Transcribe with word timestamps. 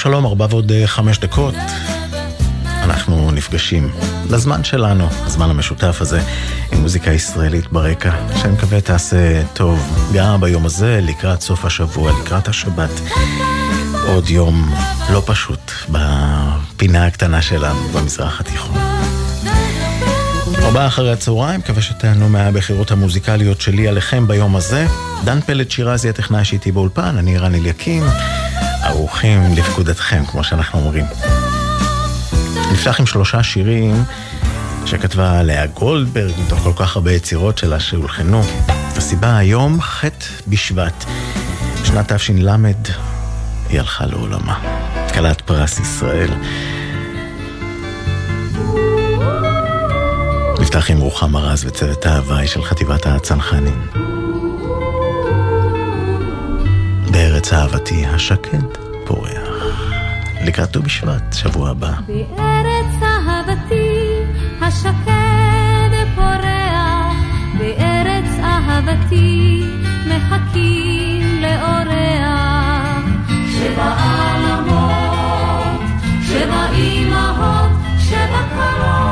שלום 0.00 0.26
ארבע 0.26 0.46
ועוד 0.50 0.72
אה, 0.72 0.86
חמש 0.86 1.18
דקות. 1.18 1.54
אנחנו 2.64 3.30
נפגשים 3.30 3.90
לזמן 4.30 4.64
שלנו, 4.64 5.08
הזמן 5.10 5.50
המשותף 5.50 5.98
הזה, 6.00 6.20
עם 6.72 6.80
מוזיקה 6.80 7.12
ישראלית 7.12 7.72
ברקע, 7.72 8.12
שאני 8.36 8.52
מקווה 8.52 8.80
תעשה 8.80 9.42
טוב 9.54 10.00
גם 10.14 10.40
ביום 10.40 10.66
הזה, 10.66 11.00
לקראת 11.02 11.40
סוף 11.40 11.64
השבוע, 11.64 12.12
לקראת 12.20 12.48
השבת. 12.48 12.90
עוד 14.06 14.30
יום 14.30 14.74
לא 15.12 15.22
פשוט 15.26 15.72
בפינה 15.88 17.06
הקטנה 17.06 17.42
שלנו 17.42 17.88
במזרח 17.88 18.40
התיכון. 18.40 18.76
ארבעה 20.62 20.86
אחרי 20.86 21.12
הצהריים, 21.12 21.60
מקווה 21.60 21.82
שתענו 21.82 22.28
מהבחירות 22.28 22.90
המוזיקליות 22.90 23.60
שלי 23.60 23.88
עליכם 23.88 24.28
ביום 24.28 24.56
הזה. 24.56 24.86
דן 25.24 25.40
פלד 25.40 25.70
שירזי 25.70 26.08
הטכנאי 26.08 26.44
שאיתי 26.44 26.72
באולפן, 26.72 27.16
אני 27.18 27.38
רן 27.38 27.54
אליקים. 27.54 28.02
ערוכים 28.90 29.40
לפקודתכם, 29.56 30.24
כמו 30.26 30.44
שאנחנו 30.44 30.78
אומרים. 30.78 31.04
נפתח 32.72 33.00
עם 33.00 33.06
שלושה 33.06 33.42
שירים 33.42 34.04
שכתבה 34.86 35.42
לאה 35.42 35.66
גולדברג, 35.66 36.32
מתוך 36.46 36.58
כל 36.58 36.72
כך 36.76 36.96
הרבה 36.96 37.12
יצירות 37.12 37.58
שלה 37.58 37.80
שהולחנו. 37.80 38.42
הסיבה 38.96 39.36
היום, 39.36 39.80
ח' 39.80 40.04
בשבט, 40.48 41.04
שנת 41.84 42.12
תש"ל, 42.12 42.48
היא 43.68 43.80
הלכה 43.80 44.06
לעולמה. 44.06 44.58
כלת 45.14 45.40
פרס 45.40 45.80
ישראל. 45.80 46.30
נפתח 50.60 50.90
עם 50.90 50.98
רוחמה 50.98 51.40
רז 51.40 51.64
וצוות 51.64 52.06
ההוואי 52.06 52.46
של 52.46 52.62
חטיבת 52.62 53.06
הצנחנים. 53.06 54.19
בארץ 57.40 57.52
אהבתי 57.52 58.06
השקד 58.06 58.58
פורח. 59.06 59.48
לקראת 60.44 60.72
ט"ו 60.72 60.82
בשבט, 60.82 61.32
שבוע 61.32 61.70
הבא. 61.70 61.92
בארץ 62.06 63.02
אהבתי 63.02 64.18
השקד 64.60 65.90
פורח, 66.14 67.16
בארץ 67.58 68.38
אהבתי 68.42 69.62
מחכים 70.06 71.42
לאורח. 71.42 73.04
שבע 73.52 73.94
עלמות, 73.98 75.80
שבע 76.26 76.66
אמהות, 76.72 77.70
שבע 77.98 78.42
קרות 78.54 79.09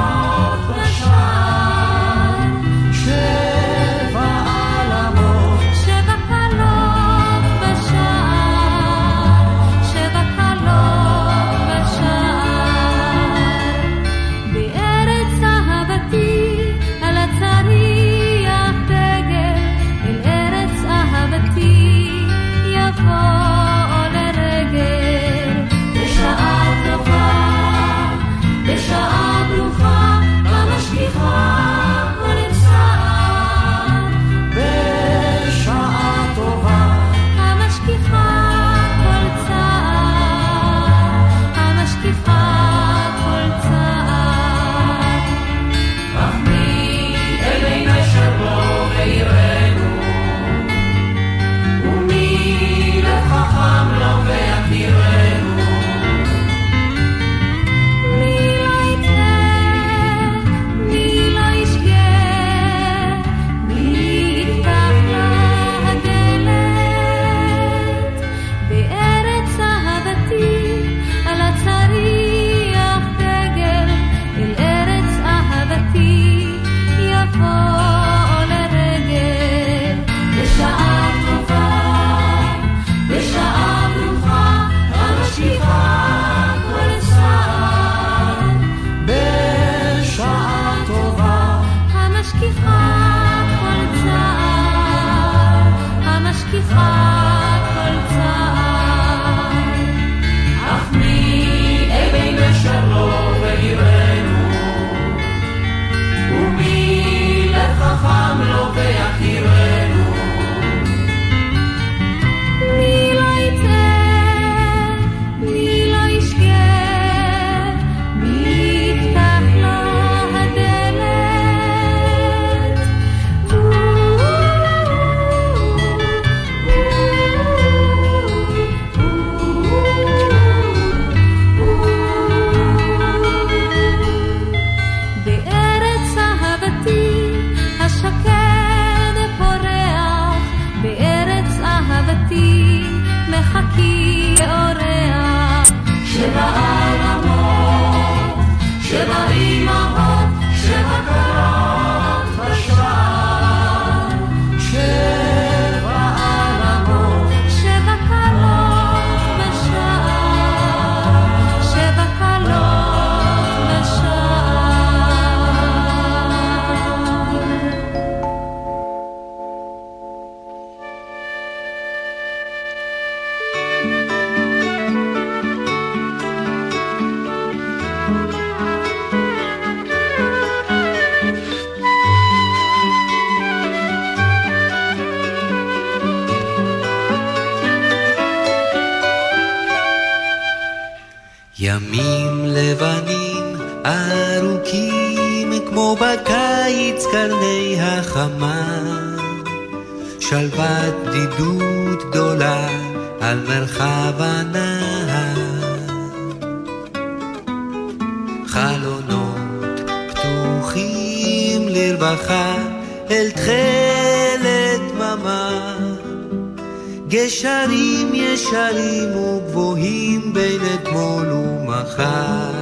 ישרים 219.09 219.17
וגבוהים 219.17 220.33
בין 220.33 220.61
אתמול 220.75 221.33
ומחר. 221.33 222.53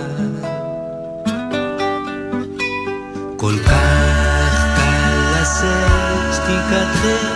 כל 3.37 3.55
כך 3.67 4.77
קל 4.77 5.41
לשאת 5.41 6.35
שתיקתכם, 6.35 7.27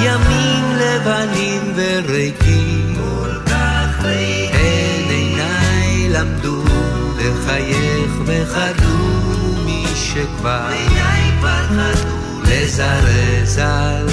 ימים 0.00 0.64
לבנים 0.80 1.72
וריקים. 1.74 2.94
כל 2.96 3.40
כך 3.46 4.04
ריקים. 4.04 4.50
הן 4.52 5.10
עיניי 5.10 6.08
למדו 6.08 6.62
לחייך 7.18 8.12
וחדו 8.26 8.98
מי 9.64 9.86
שכבר 9.94 10.68
לזרז 12.44 13.58
על 13.58 14.06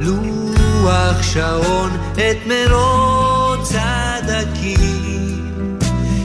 לוח 0.00 1.22
שעון 1.22 1.90
את 2.14 2.46
מרוץ 2.46 3.29
הדקים. 3.78 5.50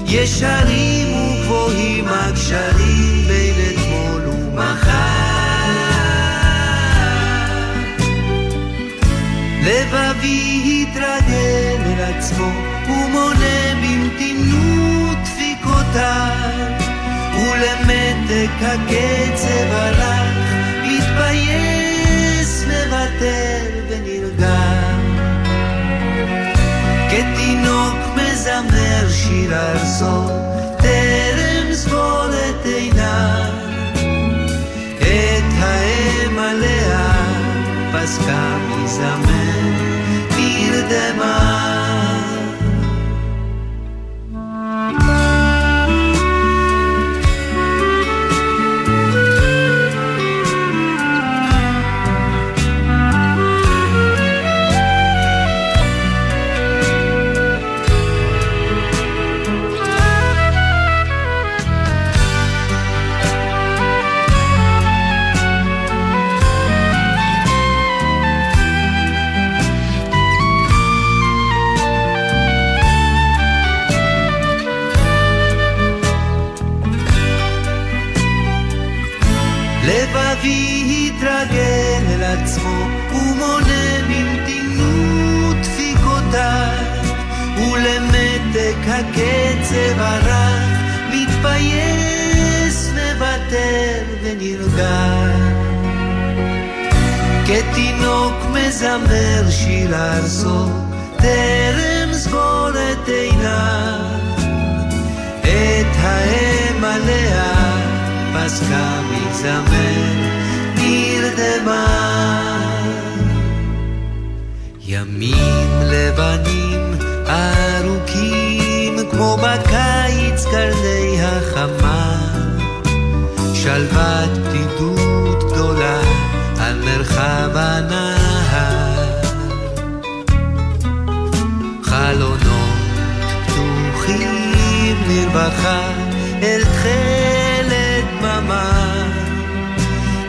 ישרים 0.05 1.07
וגבוהים 1.13 2.05
הגשרים 2.07 3.27
בין 3.27 3.55
אתמול 3.69 4.27
ומחר. 4.27 5.35
לבבי 9.63 10.85
התרגל 10.89 11.81
אל 11.85 12.01
עצמו 12.13 12.51
ומונה 12.87 13.73
במתינות 13.81 15.17
דפיקותיו 15.23 16.71
ולמתק 17.35 18.55
הקצב 18.61 19.69
הלך 19.71 20.35
מתבייס, 20.83 22.63
מוותר 22.67 23.65
ונרגע 23.89 24.94
כתינוק 27.45 27.95
מזמר 28.15 29.09
שיר 29.09 29.53
ארצו 29.53 30.27
טרם 30.77 31.73
סבור 31.73 32.25
את 32.25 32.65
עיניו 32.65 33.51
את 34.97 35.53
האם 35.59 36.39
עליה 36.39 37.11
פסקה 37.93 38.57
מזמר 38.69 39.55
נרדמה 40.37 42.14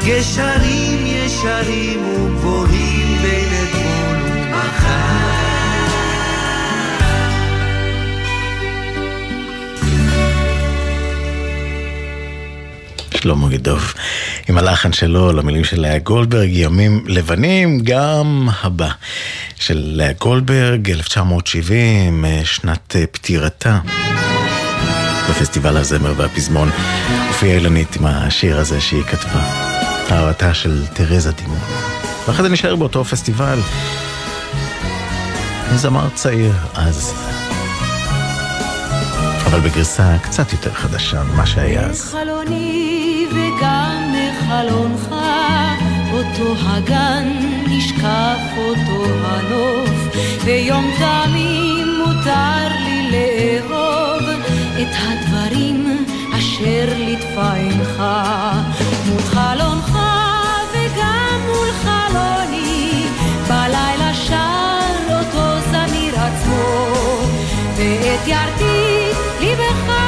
גשרים 0.06 1.06
ישרים 1.06 2.14
וגבוהים 2.14 3.18
בין 3.22 3.48
אתמול 3.62 4.16
ומחר 4.32 5.36
שלמה 13.16 13.48
גדוב, 13.48 13.94
עם 14.48 14.58
הלחן 14.58 14.92
שלו 14.92 15.32
למילים 15.32 15.64
של 15.64 15.80
לאה 15.80 15.98
גולדברג, 15.98 16.48
ימים 16.52 17.04
לבנים, 17.06 17.80
גם 17.84 18.48
הבא 18.62 18.88
של 19.56 19.82
לאה 19.84 20.12
גולדברג, 20.20 20.90
1970, 20.90 22.24
שנת 22.44 22.96
אה, 22.96 23.06
פטירתה. 23.06 23.78
בפסטיבל 25.30 25.76
הזמר 25.76 26.12
והפזמון 26.16 26.70
הופיעה 27.28 27.54
אילנית 27.54 27.96
עם 27.96 28.06
השיר 28.06 28.58
הזה 28.58 28.80
שהיא 28.80 29.02
כתבה, 29.02 29.75
אהבתה 30.12 30.54
של 30.54 30.86
תרזה 30.92 31.32
דימון. 31.32 31.58
ואחרי 32.26 32.42
זה 32.42 32.48
נשאר 32.48 32.76
באותו 32.76 33.04
פסטיבל, 33.04 33.58
זמר 35.74 36.08
צעיר 36.14 36.52
אז, 36.74 37.14
אבל 39.46 39.60
בגרסה 39.60 40.16
קצת 40.22 40.52
יותר 40.52 40.72
חדשה 40.72 41.22
ממה 41.22 41.46
שהיה 41.46 41.80
אז. 41.80 42.14
מחלוני 42.14 43.26
וגם 43.30 44.14
מחלונך, 44.14 45.14
אותו 46.12 46.54
הגן 46.66 47.28
נשקף 47.66 48.40
אותו 48.56 49.04
הנוף, 49.24 50.16
ויום 50.44 50.90
תמים 50.98 51.86
מותר 52.06 52.68
לי 52.84 53.10
לאהוב 53.10 54.22
את 54.82 54.88
הדברים 54.98 56.06
אשר 56.56 56.92
ליטפה 56.96 57.52
עינך. 57.52 58.02
מול 59.06 59.22
חלונך 59.22 59.98
וגם 60.72 61.40
מול 61.46 61.68
חלוני, 61.82 63.06
בלילה 63.48 64.14
שר 64.14 65.16
אותו 65.18 65.60
זמיר 65.70 66.14
עצמו, 66.20 66.86
ואת 67.76 68.28
ירתי 68.28 69.10
ליבך 69.40 70.05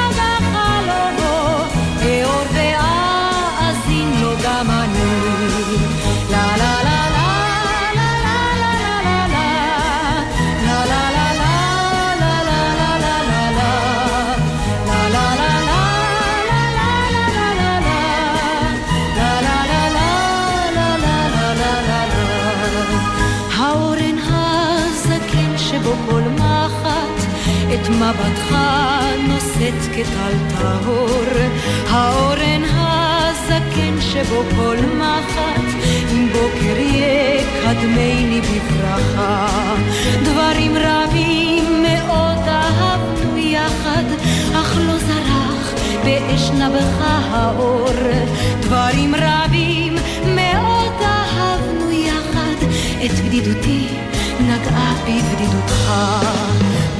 מבטך 27.99 28.55
נושאת 29.27 29.95
כטל 29.95 30.57
טהור. 30.57 31.25
האורן 31.89 32.63
הזקן 32.63 34.01
שבו 34.01 34.43
כל 34.55 34.77
מחט 34.97 35.67
אם 36.11 36.29
בוקר 36.31 36.79
יקדמני 36.79 38.41
בברכה. 38.41 39.47
דברים 40.23 40.75
רבים 40.77 41.83
מאוד 41.83 42.47
אהבנו 42.47 43.37
יחד 43.37 44.03
אך 44.53 44.77
לא 44.87 44.97
זרח 44.97 45.73
באש 46.03 46.49
נבך 46.49 47.07
האור. 47.31 47.89
דברים 48.59 49.15
רבים 49.15 49.95
מאוד 50.35 50.93
אהבנו 51.01 51.91
יחד 51.91 52.65
את 53.05 53.11
בדידותי 53.11 53.87
נגעה 54.39 54.93
בבדידותך. 55.03 55.91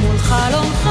מול 0.01 0.17
חלומך 0.17 0.88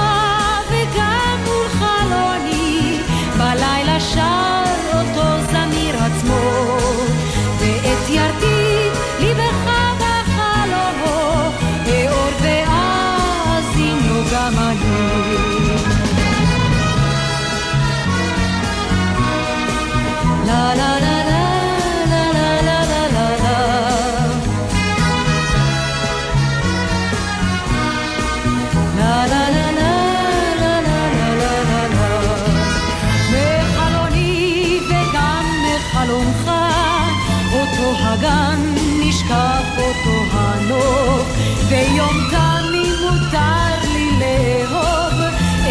הגן 37.77 38.75
נשקף 39.01 39.79
אותו 39.79 40.25
הנוף 40.33 41.27
ויום 41.69 42.17
תמים 42.31 42.95
מותר 43.01 43.89
לי 43.93 44.11
לאהוב 44.19 45.21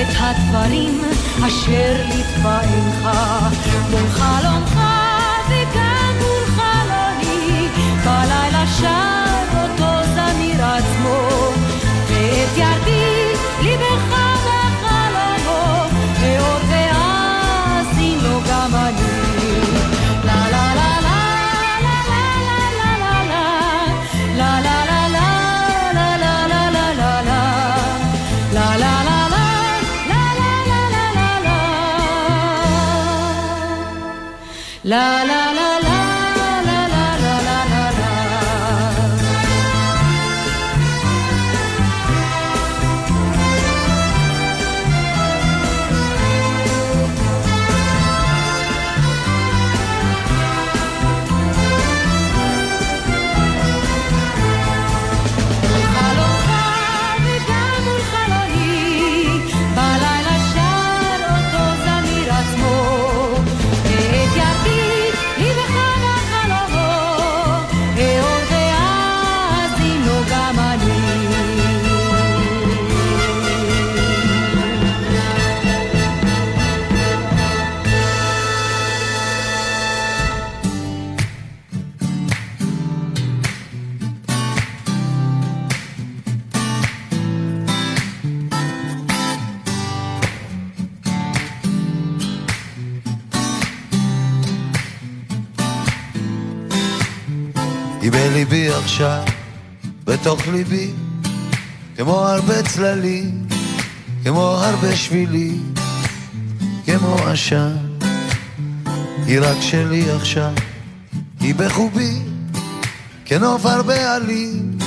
את 0.01 0.15
הדברים 0.19 1.01
אשר 1.47 1.95
עינך 2.51 3.09
מול 3.89 4.09
חלומך 4.09 4.79
וגם 5.49 6.13
מול 6.19 6.45
חלוני 6.55 7.67
בלילה 8.03 8.63
שר 8.79 9.06
La 34.87 35.26
עכשיו, 98.97 99.23
בתוך 100.03 100.47
ליבי, 100.47 100.91
כמו 101.97 102.19
הרבה 102.19 102.63
צללים, 102.63 103.47
כמו 104.23 104.41
הרבה 104.41 104.95
שבילים, 104.95 105.73
כמו 106.85 107.15
עשן. 107.25 107.75
היא 109.25 109.39
רק 109.41 109.57
שלי 109.61 110.11
עכשיו, 110.11 110.53
היא 111.39 111.55
בחובי, 111.55 112.19
כנוף 113.25 113.65
הרבה 113.65 114.15
עלים, 114.15 114.77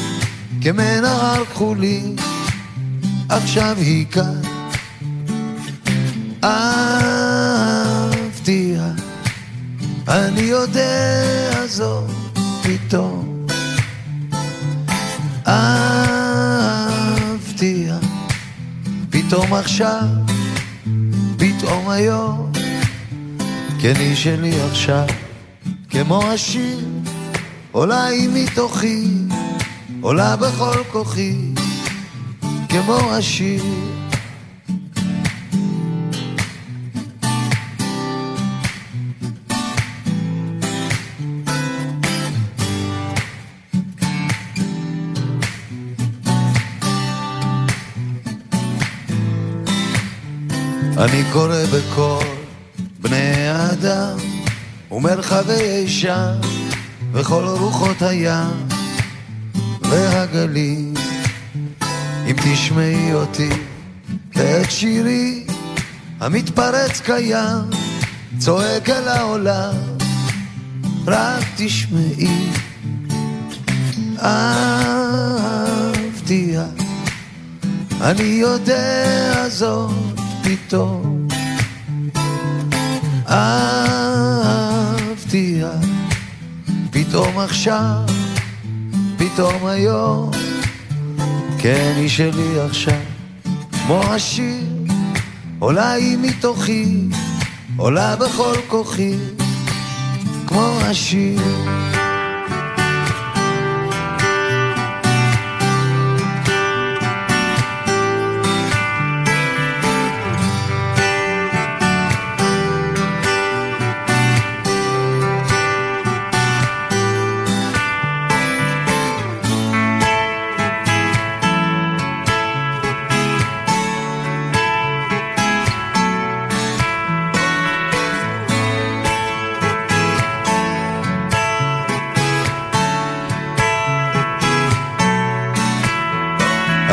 כמנהר 0.61 1.45
כחולי, 1.45 2.03
עכשיו 3.29 3.77
היא 3.77 4.07
כאן. 4.07 4.41
אהבתיה, 7.65 7.93
אני 10.09 10.41
יודע 10.41 11.67
זאת. 11.67 12.11
פתאום 12.63 13.20
אהבתיה, 17.01 17.99
פתאום 19.11 19.55
עכשיו, 19.55 20.03
פתאום 21.37 21.89
היום, 21.89 22.53
כן 23.81 23.95
היא 23.99 24.17
שלי 24.17 24.61
עכשיו, 24.71 25.07
כמו 25.91 26.23
השיר, 26.23 26.79
עולה 27.73 28.05
היא 28.05 28.29
מתוכי, 28.35 29.09
עולה 30.01 30.37
בכל 30.37 30.85
כוחי, 30.93 31.37
כמו 32.69 33.13
השיר. 33.13 33.90
אני 51.01 51.23
קורא 51.33 51.65
בכל 51.75 52.25
בני 53.01 53.49
האדם 53.49 54.17
ומרחבי 54.91 55.89
שם 55.89 56.35
וכל 57.13 57.45
רוחות 57.45 58.03
הים 58.03 58.69
והגלים 59.81 60.95
אם 62.27 62.37
תשמעי 62.45 63.15
אותי 63.15 63.49
את 64.31 64.71
שירי 64.71 65.47
המתפרץ 66.21 67.01
קיים 67.01 67.65
צועק 68.39 68.91
אל 68.91 69.09
העולם 69.09 69.75
רק 71.07 71.45
תשמעי. 71.57 72.51
אהבתיה 75.03 76.65
אני 78.01 78.23
יודע 78.23 79.49
זאת 79.49 80.10
פתאום. 80.51 81.29
אהבתיה 83.29 84.51
פתאום 86.91 87.39
עכשיו, 87.39 88.03
פתאום 89.17 89.67
היום. 89.67 90.31
כן 91.59 91.93
היא 91.97 92.09
שלי 92.09 92.61
עכשיו. 92.61 93.01
כמו 93.71 94.03
השיר 94.03 94.65
עולה 95.59 95.93
היא 95.93 96.19
מתוכי 96.23 97.09
עולה 97.77 98.17
בכל 98.17 98.55
כוחי. 98.69 99.15
כמו 100.47 100.79
השיר 100.81 101.41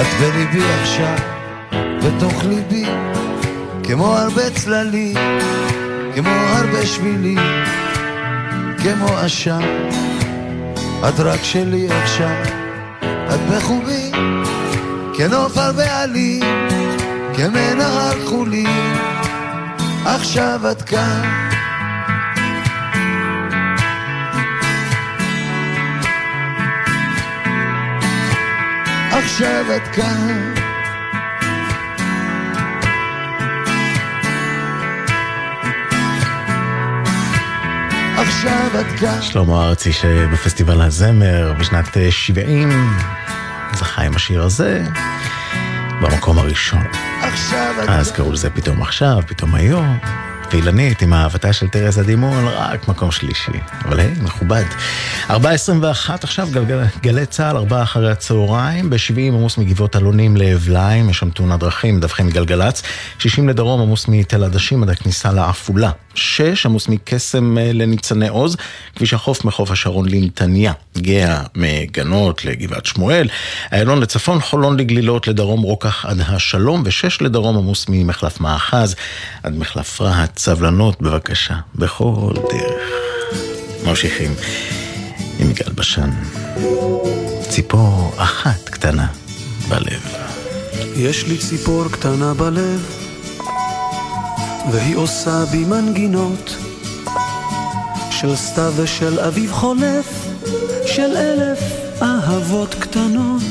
את 0.08 0.22
בליבי 0.22 0.64
עכשיו, 0.82 1.16
בתוך 2.04 2.44
ליבי, 2.44 2.86
כמו 3.84 4.18
הרבה 4.18 4.50
צללים, 4.50 5.16
כמו 6.16 6.30
הרבה 6.30 6.86
שבילים, 6.86 7.40
כמו 8.84 9.18
עשן. 9.18 9.62
את 11.10 11.20
רק 11.20 11.44
שלי 11.44 11.88
עכשיו, 11.90 12.44
את 13.06 13.40
בחובי, 13.52 14.12
כנוף 15.18 15.58
על 15.58 15.72
בעלי, 15.72 16.40
כמנהר 17.36 18.26
חולי, 18.26 18.66
עכשיו 20.06 20.60
את 20.72 20.82
כאן. 20.82 21.47
את 29.42 29.88
כאן. 29.96 30.54
עכשיו 38.18 38.68
את 38.80 39.00
כאן. 39.00 39.22
שלמה 39.22 39.66
ארצי 39.66 39.94
שבפסטיבל 39.94 40.82
הזמר 40.82 41.54
בשנת 41.60 41.98
70 42.10 42.70
זכה 43.74 44.02
עם 44.02 44.16
השיר 44.16 44.44
הזה 44.44 44.84
במקום 46.02 46.38
הראשון. 46.38 46.84
אז 47.88 48.12
קראו 48.12 48.32
לזה 48.32 48.50
פתאום 48.50 48.82
עכשיו, 48.82 49.20
פתאום 49.28 49.56
היום. 49.56 49.98
ואילנית 50.52 51.02
עם 51.02 51.14
אהבתה 51.14 51.54
של 51.54 51.68
תרזה 51.68 52.04
דימון, 52.04 52.48
רק 52.48 52.88
מקום 52.88 53.12
שלישי. 53.12 53.52
אבל 53.86 54.00
היי, 54.00 54.14
מכובד. 54.22 54.64
4.21 55.30 55.34
עכשיו, 56.24 56.48
גלגל, 56.52 56.84
גלי 57.02 57.26
צה"ל, 57.26 57.58
4 57.58 57.84
אחרי 57.84 58.12
הצהריים, 58.12 58.90
ב-70 58.90 59.18
עמוס 59.18 59.58
מגבעות 59.58 59.96
אלונים 59.96 60.38
לאבליים, 60.38 61.10
יש 61.10 61.18
שם 61.18 61.30
תאונת 61.30 61.60
דרכים, 61.60 61.98
מדווחים 61.98 62.28
מגלגלצ. 62.28 62.84
60 63.20 63.50
לדרום 63.50 63.82
עמוס 63.82 64.08
מתל 64.08 64.44
עדשים 64.44 64.84
עד 64.84 64.90
הכניסה 64.90 65.32
לעפולה. 65.32 65.92
6 66.16 66.66
עמוס 66.66 66.88
מקסם 66.88 67.58
אה, 67.58 67.72
לניצני 67.74 68.28
עוז, 68.28 68.58
כביש 68.96 69.14
החוף 69.14 69.46
מחוף 69.46 69.72
השרון 69.72 70.10
לנתניה. 70.10 70.74
גאה 70.98 71.42
מגנות 71.56 72.46
לגבעת 72.46 72.86
שמואל. 72.86 73.28
איילון 73.72 74.00
לצפון, 74.00 74.42
חולון 74.42 74.80
לגלילות, 74.80 75.28
לדרום 75.28 75.62
רוקח 75.62 76.06
עד 76.06 76.22
השלום, 76.28 76.84
ו-6 76.86 77.18
לדרום 77.22 77.58
עמוס 77.58 77.86
ממחלף 77.90 78.40
מאחז 78.40 78.96
עד 79.44 79.58
מחלף 79.58 80.02
רהט. 80.02 80.37
סבלנות 80.38 81.02
בבקשה, 81.02 81.56
בכל 81.76 82.34
דרך. 82.36 82.90
ממשיכים 83.86 84.34
עם 85.40 85.50
יגאל 85.50 85.74
בשן. 85.74 86.10
ציפור 87.50 88.12
אחת 88.18 88.70
קטנה 88.70 89.08
בלב. 89.70 90.14
יש 90.96 91.28
לי 91.28 91.38
ציפור 91.38 91.84
קטנה 91.92 92.34
בלב, 92.34 92.86
והיא 94.72 94.96
עושה 94.96 95.46
בי 95.52 95.66
מנגינות 95.66 96.56
של 98.12 98.36
סתיו 98.36 98.74
ושל 98.76 99.20
אביב 99.20 99.52
חולף, 99.52 100.28
של 100.86 101.18
אלף 101.18 101.60
אהבות 102.02 102.76
קטנות. 102.80 103.44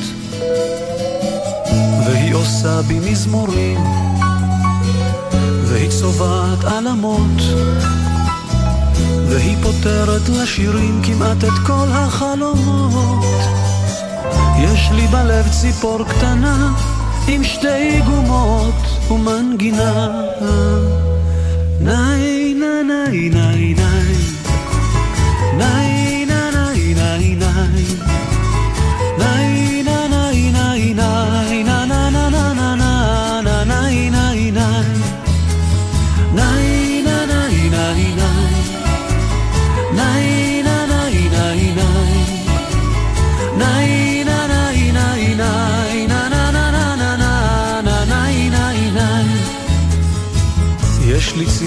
והיא 2.07 2.35
עושה 2.35 2.83
בי 2.83 2.99
מזמורים, 3.11 3.81
והיא 5.77 5.91
צובעת 5.91 6.65
עלמות, 6.65 7.43
והיא 9.29 9.57
פותרת 9.63 10.29
לשירים 10.29 11.03
כמעט 11.05 11.45
את 11.45 11.67
כל 11.67 11.87
החלומות. 11.91 13.25
יש 14.59 14.91
לי 14.93 15.07
בלב 15.07 15.49
ציפור 15.61 16.05
קטנה 16.05 16.73
עם 17.29 17.45
שתי 17.45 18.01
גומות 18.07 19.11
ומנגינה. 19.11 20.11
ניי 21.81 22.55
ניי 22.55 23.29
ניי 23.31 23.31
ניי 23.31 23.75
ניי 25.57 25.96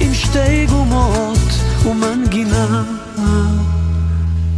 עם 0.00 0.14
שתי 0.14 0.66
גומות 0.66 1.48
ומנגינה. 1.84 2.82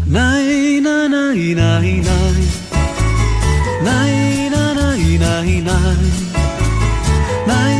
ניי 0.07 0.81
ניי 0.81 1.09
ניי 1.09 1.55
ניי 1.55 2.01
ניי 3.83 4.49
ניי 4.51 5.19
ניי 5.19 5.19
ניי 5.19 5.61
ניי 7.47 7.80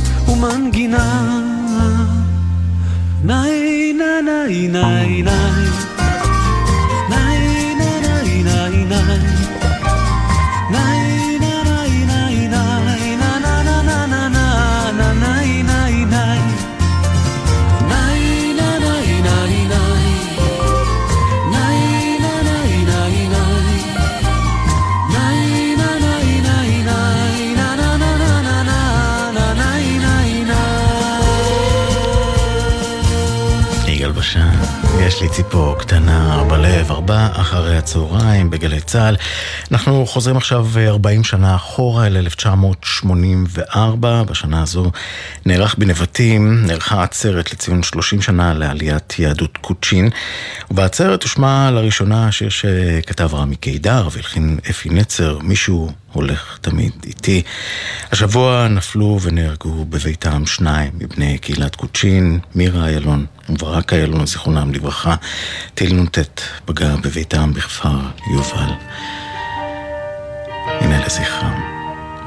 ומנגינה. 0.27 1.41
ניי 3.23 3.93
ניי 3.93 4.67
ניי 4.67 5.21
ניי 5.23 5.90
ציפור 35.31 35.79
קטנה 35.79 36.43
בלב, 36.49 36.91
ארבע 36.91 37.27
אחרי 37.33 37.77
הצהריים 37.77 38.49
בגלי 38.49 38.81
צה"ל. 38.81 39.15
אנחנו 39.71 40.05
חוזרים 40.05 40.37
עכשיו 40.37 40.67
40 40.87 41.23
שנה 41.23 41.55
אחורה 41.55 42.07
אל 42.07 42.17
1984. 42.17 44.23
בשנה 44.23 44.61
הזו 44.61 44.91
נערך 45.45 45.75
בנבטים, 45.77 46.65
נערכה 46.65 47.03
עצרת 47.03 47.53
לציון 47.53 47.83
30 47.83 48.21
שנה 48.21 48.53
לעליית 48.53 49.19
יהדות 49.19 49.57
קוצ'ין. 49.57 50.09
ובעצרת 50.71 51.23
הושמע 51.23 51.71
לראשונה 51.71 52.27
השיר 52.27 52.49
שכתב 52.49 53.33
רמי 53.33 53.55
קידר 53.55 54.07
והלחין 54.11 54.59
אפי 54.69 54.89
נצר, 54.89 55.39
מישהו 55.41 55.91
הולך 56.11 56.57
תמיד 56.61 56.91
איתי. 57.05 57.41
השבוע 58.11 58.67
נפלו 58.67 59.19
ונהרגו 59.21 59.85
בביתם 59.85 60.45
שניים 60.45 60.91
מבני 60.93 61.37
קהילת 61.37 61.75
קוצ'ין, 61.75 62.39
מירה 62.55 62.87
איילון 62.87 63.25
וברק 63.49 63.93
איילון, 63.93 64.25
זיכרונם 64.25 64.73
לברכה. 64.73 65.15
טיל 65.73 65.93
נ"ט 65.93 66.41
פגע 66.65 66.95
בביתם 66.95 67.53
בכפר 67.53 67.99
יובל. 68.33 68.73
הנה 70.81 71.05
לזכרם, 71.05 71.61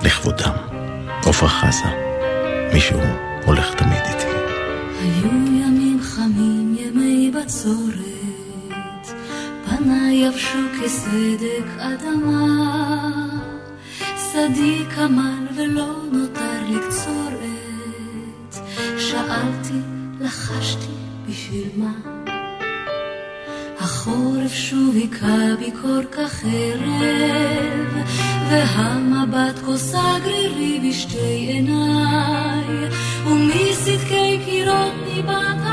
לכבודם, 0.02 0.54
עפרה 1.26 1.48
חזה, 1.48 1.88
מישהו 2.72 3.00
הולך 3.44 3.74
תמיד 3.74 4.02
איתי. 4.04 4.26
היו 5.00 5.30
ימים 5.32 6.00
חמים, 6.02 6.76
ימי 6.78 7.30
בצורת, 7.30 9.08
פניי 9.66 10.16
יבשו 10.16 10.58
כסדק 10.82 11.66
אדמה, 11.78 13.10
שדי 14.34 14.84
כמל 14.94 15.46
ולא 15.56 15.92
נותר 16.12 16.60
לקצורת, 16.70 18.54
שאלתי, 18.98 19.78
לחשתי, 20.20 20.92
בשביל 21.28 21.68
מה? 21.76 21.92
החורף 23.80 24.52
שוב 24.52 24.96
היכה 24.96 25.56
בי 25.58 25.70
כל 25.82 26.04
כך 26.12 26.44
ערב, 26.44 28.06
והמבט 28.50 29.58
כוסה 29.64 30.18
גרירי 30.24 30.88
בשתי 30.88 31.18
עיניי, 31.18 32.88
ומסדקי 33.26 34.38
קירות 34.44 34.92
ניבט 35.14 35.64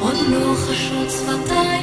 עוד 0.00 0.16
לא 0.28 0.54
חשות 0.54 1.10
שפתיי 1.10 1.81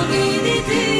הולך 0.00 0.10
תמיד 0.10 0.44
איתי. 0.44 0.99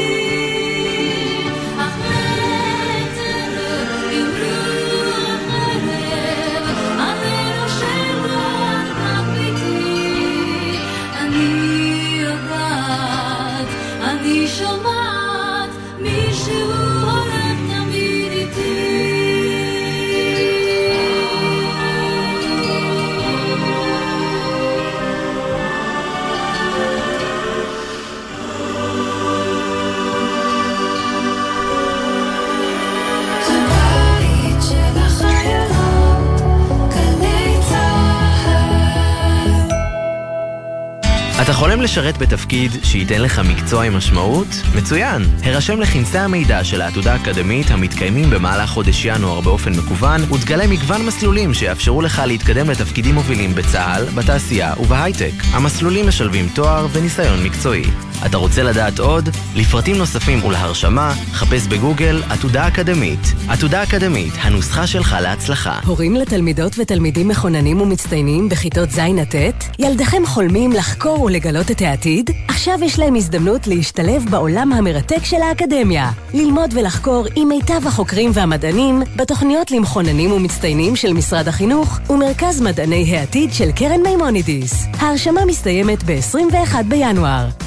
חולם 41.61 41.81
לשרת 41.81 42.17
בתפקיד 42.17 42.71
שייתן 42.83 43.21
לך 43.21 43.39
מקצוע 43.39 43.83
עם 43.83 43.97
משמעות? 43.97 44.47
מצוין! 44.75 45.21
הרשם 45.43 45.81
לכנסי 45.81 46.17
המידע 46.17 46.63
של 46.63 46.81
העתודה 46.81 47.13
האקדמית 47.13 47.71
המתקיימים 47.71 48.29
במהלך 48.29 48.69
חודש 48.69 49.05
ינואר 49.05 49.41
באופן 49.41 49.71
מקוון 49.71 50.21
ותגלה 50.33 50.67
מגוון 50.67 51.05
מסלולים 51.05 51.53
שיאפשרו 51.53 52.01
לך 52.01 52.21
להתקדם 52.25 52.69
לתפקידים 52.69 53.15
מובילים 53.15 53.55
בצה"ל, 53.55 54.05
בתעשייה 54.15 54.73
ובהייטק. 54.79 55.33
המסלולים 55.51 56.07
משלבים 56.07 56.49
תואר 56.55 56.87
וניסיון 56.93 57.43
מקצועי. 57.43 57.83
אתה 58.25 58.37
רוצה 58.37 58.63
לדעת 58.63 58.99
עוד? 58.99 59.29
לפרטים 59.55 59.95
נוספים 59.95 60.43
ולהרשמה, 60.43 61.13
חפש 61.31 61.67
בגוגל 61.67 62.23
עתודה 62.29 62.67
אקדמית. 62.67 63.19
עתודה 63.47 63.83
אקדמית, 63.83 64.33
הנוסחה 64.41 64.87
שלך 64.87 65.15
להצלחה. 65.21 65.79
הורים 65.85 66.15
לתלמידות 66.15 66.75
ותלמידים 66.79 67.27
מחוננים 67.27 67.81
ומצטיינים 67.81 68.49
בכיתות 68.49 68.91
ז' 68.91 68.99
עד 68.99 69.35
ט'? 69.35 69.65
ילדיכם 69.79 70.25
חולמים 70.25 70.71
לחקור 70.71 71.21
ולגלות 71.21 71.51
לגלות 71.51 71.71
את 71.71 71.81
העתיד? 71.81 72.29
עכשיו 72.47 72.79
יש 72.83 72.99
להם 72.99 73.15
הזדמנות 73.15 73.67
להשתלב 73.67 74.25
בעולם 74.29 74.73
המרתק 74.73 75.25
של 75.25 75.41
האקדמיה. 75.41 76.11
ללמוד 76.33 76.73
ולחקור 76.73 77.25
עם 77.35 77.47
מיטב 77.49 77.87
החוקרים 77.87 78.31
והמדענים 78.33 79.03
בתוכניות 79.15 79.71
למחוננים 79.71 80.31
ומצטיינים 80.31 80.95
של 80.95 81.13
משרד 81.13 81.47
החינוך 81.47 81.99
ומרכז 82.09 82.61
מדעני 82.61 83.17
העתיד 83.17 83.53
של 83.53 83.71
קרן 83.71 84.01
מימונידיס. 84.01 84.85
ההרשמה 84.99 85.45
מסתיימת 85.45 86.03
ב-21 86.03 86.83
בינואר. 86.87 87.60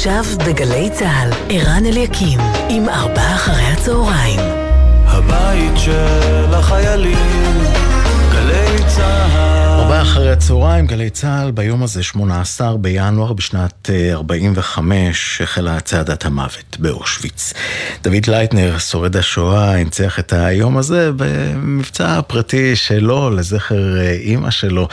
עכשיו 0.00 0.24
בגלי 0.46 0.90
צה"ל, 0.90 1.30
ערן 1.50 1.86
אליקים, 1.86 2.38
עם 2.68 2.88
ארבעה 2.88 3.34
אחרי 3.34 3.62
הצהריים. 3.62 4.40
הבית 5.04 5.72
של 5.76 6.54
החיילים, 6.54 7.64
גלי 8.32 8.84
צה"ל. 8.86 9.80
ארבעה 9.80 10.02
אחרי 10.02 10.32
הצהריים, 10.32 10.86
גלי 10.86 11.10
צה"ל, 11.10 11.50
ביום 11.50 11.82
הזה, 11.82 12.02
18 12.02 12.76
בינואר 12.76 13.32
בשנת 13.32 13.90
אה, 13.90 14.12
45, 14.12 15.40
החלה 15.40 15.80
צעדת 15.80 16.24
המוות 16.24 16.76
באושוויץ. 16.78 17.52
דוד 18.02 18.26
לייטנר, 18.28 18.78
שורד 18.78 19.16
השואה, 19.16 19.74
הנציח 19.74 20.18
את 20.18 20.32
היום 20.32 20.76
הזה 20.76 21.10
במבצע 21.16 22.20
פרטי 22.26 22.76
שלו, 22.76 23.30
לזכר 23.30 23.98
אה, 24.00 24.12
אימא 24.12 24.50
שלו, 24.50 24.88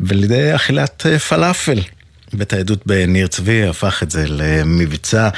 על 0.00 0.22
ידי 0.22 0.54
אכילת 0.54 1.06
אה, 1.06 1.18
פלאפל. 1.18 1.78
בית 2.34 2.52
העדות 2.52 2.86
בניר 2.86 3.26
צבי 3.26 3.68
הפך 3.68 4.02
את 4.02 4.10
זה 4.10 4.24
למבצע 4.28 5.28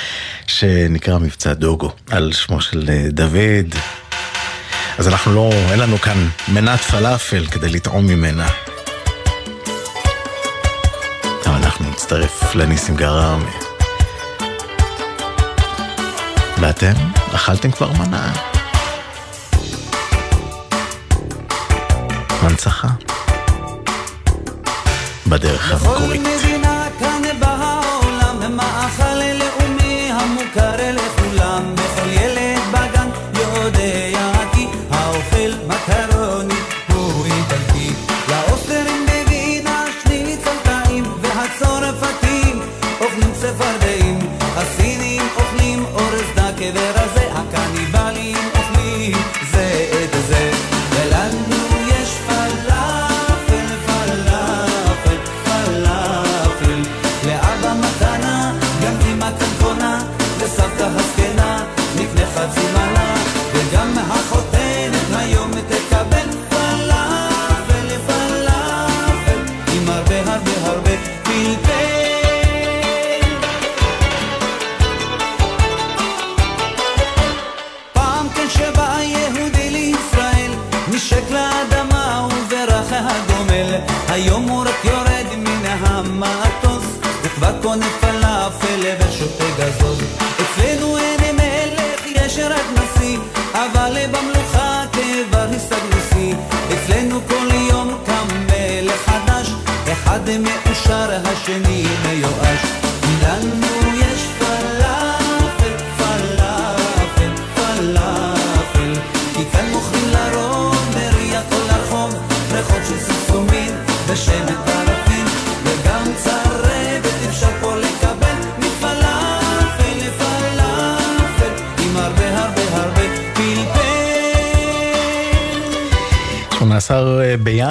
שנקרא 0.46 1.18
מבצע 1.18 1.52
דוגו, 1.52 1.92
על 2.10 2.32
שמו 2.32 2.60
של 2.60 2.84
אה, 2.88 3.06
דוד. 3.10 3.74
אז 4.98 5.08
אנחנו 5.08 5.34
לא, 5.34 5.50
אין 5.70 5.78
לנו 5.78 5.98
כאן 5.98 6.28
מנת 6.48 6.80
פלאפל 6.80 7.46
כדי 7.46 7.68
לטעום 7.68 8.06
ממנה. 8.06 8.48
אבל 11.46 11.54
אנחנו 11.54 11.90
נצטרף 11.90 12.54
לניסים 12.54 12.96
גרמי. 12.96 13.50
ואתם? 16.60 16.92
אכלתם 17.34 17.70
כבר 17.70 17.92
מנה? 17.92 18.32
מנצחה. 22.42 22.88
בדרך 25.26 25.72
המקורית. 25.72 26.73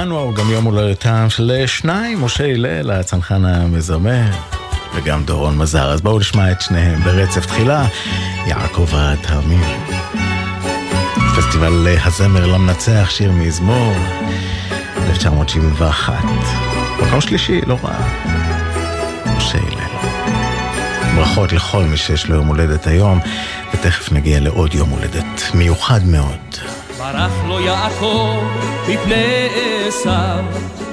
בינואר 0.03 0.21
הוא 0.21 0.35
גם 0.35 0.49
יום 0.49 0.65
הולדתם 0.65 1.29
של 1.29 1.63
שניים, 1.65 2.21
משה 2.21 2.43
הלל, 2.43 2.91
הצנחן 2.91 3.45
המזמר, 3.45 4.25
וגם 4.95 5.23
דורון 5.23 5.57
מזר. 5.57 5.91
אז 5.91 6.01
בואו 6.01 6.19
נשמע 6.19 6.51
את 6.51 6.61
שניהם 6.61 7.03
ברצף 7.03 7.45
תחילה, 7.45 7.85
יעקב 8.47 8.87
התמיר. 8.93 9.65
פסטיבל 11.37 11.87
הזמר 12.05 12.45
למנצח, 12.45 13.09
שיר 13.09 13.31
מזמור, 13.31 13.93
1971. 15.09 16.13
מקום 17.07 17.21
שלישי, 17.21 17.61
לא 17.67 17.77
רע. 17.83 17.95
משה 19.37 19.57
הלל. 19.57 20.11
ברכות 21.15 21.51
לכל 21.53 21.83
מי 21.83 21.97
שיש 21.97 22.27
לו 22.27 22.35
יום 22.35 22.47
הולדת 22.47 22.87
היום, 22.87 23.19
ותכף 23.73 24.11
נגיע 24.11 24.39
לעוד 24.39 24.73
יום 24.73 24.89
הולדת 24.89 25.41
מיוחד 25.53 26.05
מאוד. 26.05 26.82
ברח 27.13 27.31
לו 27.47 27.59
יעקב 27.59 28.37
מפני 28.89 29.47
עשיו, 29.87 30.43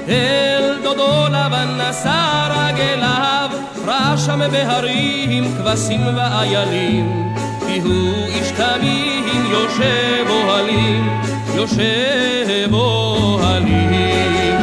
אל 0.07 0.77
דודו 0.83 1.27
לבן 1.27 1.79
נשא 1.81 2.47
רגליו, 2.49 3.49
ראה 3.85 4.17
שם 4.17 4.39
בהרים 4.51 5.57
כבשים 5.57 6.01
ואיילים, 6.15 7.33
כי 7.67 7.79
הוא 7.79 8.25
איש 8.25 8.51
תמים 8.51 9.45
יושב 9.51 10.25
אוהלים, 10.29 11.21
יושב 11.55 12.73
אוהלים. 12.73 14.57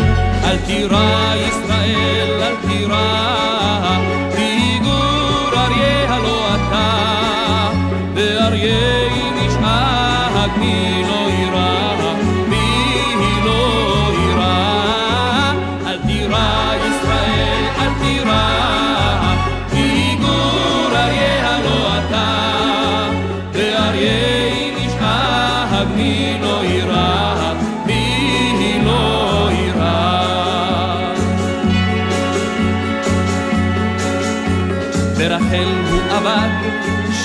אל 0.44 0.56
תירא 0.66 1.34
ישראל, 1.48 2.42
אל 2.42 2.54
תירא, 2.68 3.96
כי 4.36 4.78
גור 4.82 5.50
אריה 5.56 6.14
הלא 6.14 6.54
אתה, 6.54 7.70
ואריה 8.14 9.08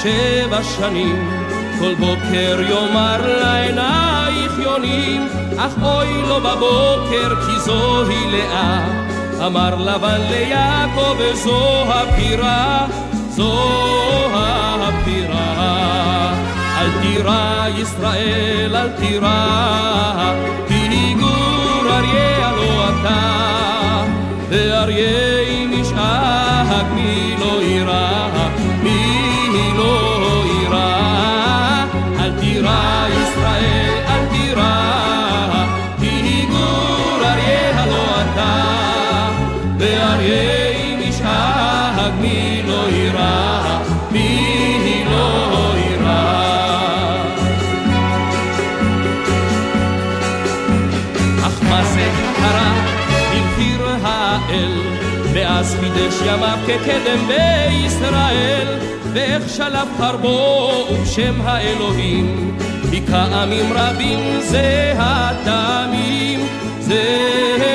שבע 0.03 0.63
שנים, 0.63 1.29
כל 1.79 1.95
בוקר 1.95 2.61
יאמר 2.69 3.39
לעינייך 3.41 4.53
יונים, 4.59 5.27
אך 5.57 5.71
אוי 5.83 6.21
לו 6.27 6.41
בבוקר 6.41 7.35
כי 7.45 7.59
זוהי 7.59 8.31
לאה. 8.31 8.87
אמר 9.47 9.75
לבן 9.75 10.21
ליעקב 10.29 11.15
וזו 11.17 11.83
הפירה, 11.87 12.87
זו 13.29 13.53
הפטירה. 14.81 16.33
אל 16.77 16.89
תירא 17.01 17.65
ישראל, 17.77 18.75
אל 18.75 18.89
תירא, 18.89 20.33
כי 20.67 21.13
גור 21.19 21.89
אריה 21.89 22.47
הלא 22.47 22.89
אתה, 22.89 24.03
ואריה 24.49 25.39
אם 25.39 25.73
ישאג 25.73 26.85
מי 26.95 27.35
לא 27.39 27.61
יירא, 27.63 28.39
תירא 32.63 33.07
ישראל, 33.09 34.03
אל 34.07 34.25
תירא, 34.31 35.65
כי 35.99 36.45
גור 36.51 37.19
אריה 37.23 37.81
הלא 37.83 38.21
אתה, 38.21 39.29
ואריה 39.79 40.69
אם 40.69 40.99
ישאג 41.01 42.11
מי 42.21 42.61
לא 42.67 42.89
יירא, 42.89 43.79
מי 44.11 45.05
לא 45.11 45.73
יירא. 45.77 46.43
אך 51.45 51.63
מה 51.69 51.83
זה 51.83 52.09
קרה? 52.37 52.73
הבהיר 53.33 53.87
האל, 54.03 54.81
ואז 55.33 55.77
חידש 55.79 56.15
ימיו 56.25 56.57
כקדם 56.67 57.27
בישראל, 57.27 58.67
ואיך 59.13 59.49
שלף 59.49 59.87
חרבו 59.97 60.71
ובשם 60.91 61.41
האלוהים, 61.43 62.57
היכה 62.91 63.43
עמים 63.43 63.65
רבים 63.75 64.19
זה 64.39 64.93
התמים, 64.97 66.47
זה 66.79 67.03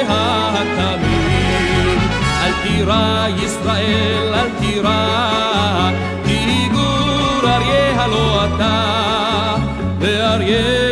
התמים. 0.09 1.99
אל 2.43 2.53
תירא 2.63 3.27
ישראל, 3.45 4.35
אל 4.35 4.49
תירא, 4.61 5.91
כי 6.27 6.69
גור 6.73 7.51
אריה 7.51 8.03
הלא 8.03 8.45
אתה, 8.45 9.55
ואריה 10.01 10.88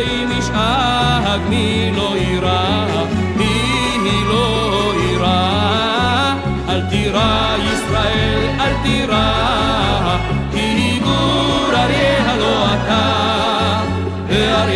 הלא 12.89 14.67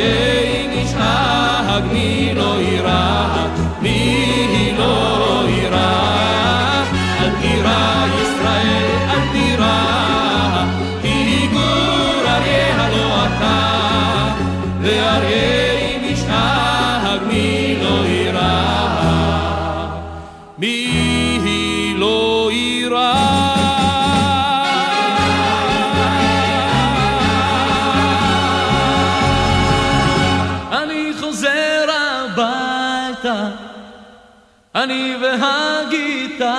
אני 34.84 35.16
והגיטרה. 35.22 36.52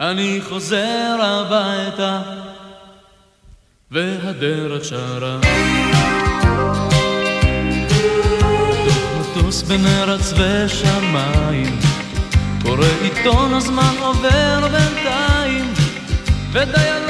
אני 0.00 0.40
חוזר 0.48 1.16
הביתה, 1.20 2.20
והדרך 3.90 4.84
שרה. 4.84 5.40
מטוס 9.20 9.62
בין 9.62 9.86
ארץ 9.86 10.32
ושמיים, 10.32 11.78
קורא 12.62 12.86
עיתון 13.02 13.54
הזמן 13.54 13.94
עובר 14.00 14.68
בינתיים, 14.68 15.72
ודיילות 16.52 17.09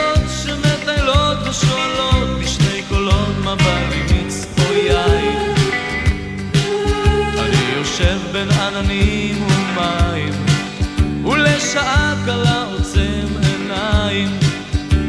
ולשעה 11.70 12.14
קלה 12.24 12.64
עוצם 12.64 13.26
עיניים, 13.42 14.28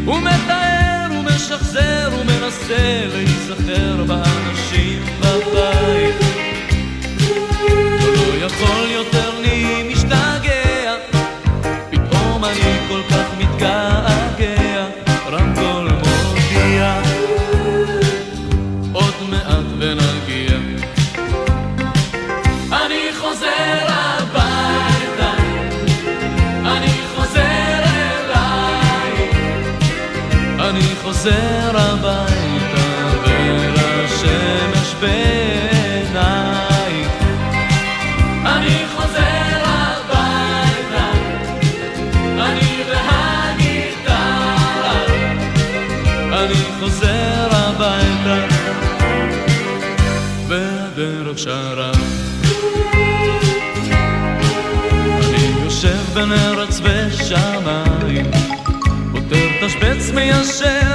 ומתאר 0.08 1.08
ומשחזר 1.20 2.10
ומנסה 2.22 3.06
להיזכר 3.14 4.04
באנשים 4.08 4.31
yourself 60.32 60.91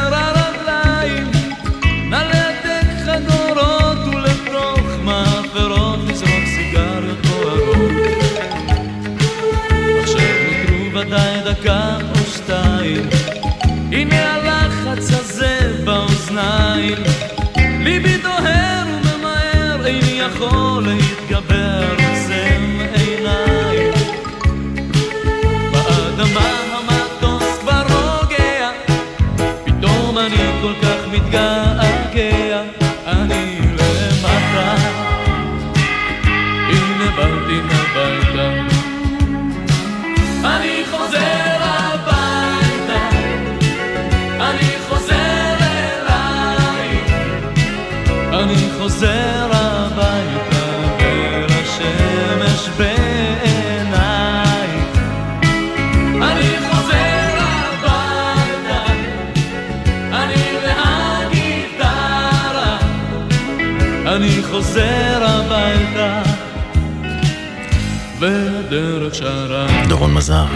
דורון 69.89 70.15
מזר, 70.15 70.47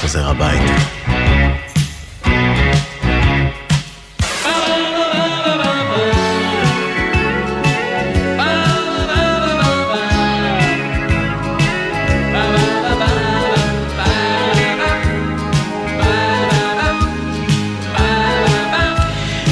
חוזר 0.00 0.28
הביתה. 0.28 0.74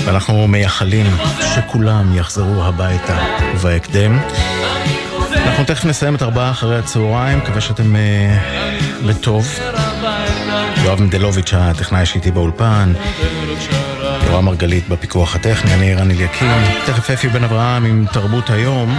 אנחנו 0.08 0.48
מייחלים 0.48 1.06
שכולם 1.54 2.16
יחזרו 2.16 2.64
הביתה 2.64 3.18
ובהקדם. 3.54 4.18
אנחנו 5.58 5.74
תכף 5.74 5.84
נסיים 5.84 6.14
את 6.14 6.22
ארבעה 6.22 6.50
אחרי 6.50 6.78
הצהריים, 6.78 7.38
מקווה 7.38 7.60
שאתם 7.60 7.96
בטוב. 9.06 9.58
יואב 10.84 11.00
מנדלוביץ', 11.00 11.54
הטכנאי 11.54 12.06
שאיתי 12.06 12.30
באולפן, 12.30 12.92
יורם 14.26 14.44
מרגלית 14.44 14.88
בפיקוח 14.88 15.36
הטכני, 15.36 15.74
אני 15.74 15.94
רן 15.94 16.10
אליקים, 16.10 16.62
תכף 16.86 17.10
אפי 17.10 17.28
בן 17.28 17.44
אברהם 17.44 17.84
עם 17.84 18.06
תרבות 18.12 18.50
היום. 18.50 18.98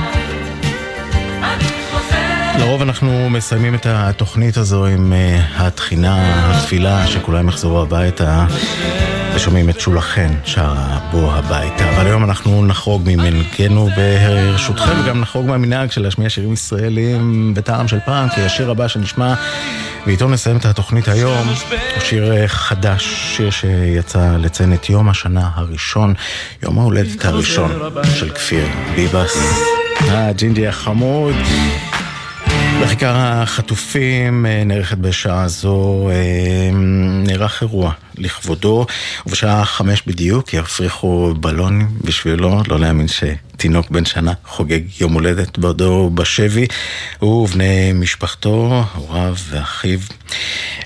לרוב 2.59 2.81
אנחנו 2.81 3.29
מסיימים 3.29 3.75
את 3.75 3.85
התוכנית 3.89 4.57
הזו 4.57 4.85
עם 4.85 5.13
uh, 5.13 5.61
התחינה, 5.61 6.51
התפילה, 6.51 7.07
שכולם 7.07 7.47
יחזרו 7.47 7.81
הביתה. 7.81 8.45
ושומעים 9.37 9.69
את 9.69 9.79
שולה 9.79 10.01
חן 10.01 10.33
שרה 10.43 10.99
בוא 11.11 11.33
הביתה. 11.33 11.95
אבל 11.95 12.05
היום 12.05 12.23
אנחנו 12.23 12.65
נחרוג 12.65 13.01
ממנהגנו 13.05 13.89
ברשותכם, 13.95 14.91
וגם 15.03 15.21
נחרוג 15.21 15.45
מהמנהג 15.45 15.91
של 15.91 16.01
להשמיע 16.01 16.29
שירים 16.29 16.53
ישראלים 16.53 17.53
בטעם 17.53 17.87
של 17.87 17.99
פעם, 18.05 18.29
כי 18.29 18.41
השיר 18.41 18.71
הבא 18.71 18.87
שנשמע, 18.87 19.33
ואיתו 20.05 20.29
נסיים 20.29 20.57
את 20.57 20.65
התוכנית 20.65 21.07
היום, 21.07 21.47
הוא 21.47 21.55
שיר 21.99 22.47
חדש, 22.47 23.33
שיר 23.35 23.49
שיצא 23.49 24.37
לציין 24.39 24.73
את 24.73 24.89
יום 24.89 25.09
השנה 25.09 25.49
הראשון, 25.53 26.13
יום 26.63 26.79
ההולדת 26.79 27.25
הראשון 27.25 27.71
של 28.19 28.29
כפיר 28.29 28.67
ביבס, 28.95 29.37
הג'ינג'י 29.99 30.67
החמוד. 30.67 31.35
בכיכר 32.81 33.13
החטופים 33.15 34.45
אה, 34.45 34.63
נערכת 34.63 34.97
בשעה 34.97 35.47
זו, 35.47 36.09
אה, 36.09 36.69
נערך 37.23 37.61
אירוע 37.61 37.91
לכבודו, 38.17 38.85
ובשעה 39.25 39.65
חמש 39.65 40.03
בדיוק 40.07 40.53
יפריחו 40.53 41.33
בלונים 41.39 41.87
בשבילו, 42.01 42.61
לא 42.67 42.79
להאמין 42.79 43.07
שתינוק 43.07 43.91
בן 43.91 44.05
שנה 44.05 44.33
חוגג 44.45 44.81
יום 45.01 45.13
הולדת 45.13 45.57
בעודו 45.57 46.09
בשבי, 46.13 46.67
הוא 47.19 47.43
ובני 47.43 47.91
משפחתו, 47.93 48.83
הוריו 48.95 49.35
ואחיו. 49.49 49.99